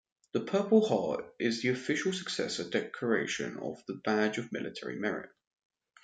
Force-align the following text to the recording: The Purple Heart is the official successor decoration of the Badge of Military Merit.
The 0.31 0.39
Purple 0.39 0.87
Heart 0.87 1.31
is 1.39 1.61
the 1.61 1.69
official 1.69 2.11
successor 2.11 2.67
decoration 2.67 3.57
of 3.59 3.85
the 3.85 4.01
Badge 4.03 4.39
of 4.39 4.51
Military 4.51 4.97
Merit. 4.97 5.29